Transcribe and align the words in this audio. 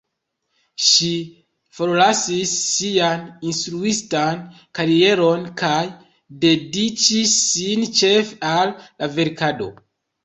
Ŝi 0.83 1.09
forlasis 1.79 2.53
sian 2.69 3.21
instruistan 3.51 4.41
karieron 4.79 5.47
kaj 5.63 5.79
dediĉis 6.47 7.37
sin 7.47 7.89
ĉefe 8.01 8.39
al 8.55 8.77
la 8.89 9.13
verkado. 9.21 9.71